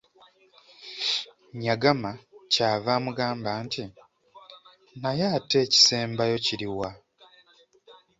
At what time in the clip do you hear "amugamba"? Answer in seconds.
2.97-3.49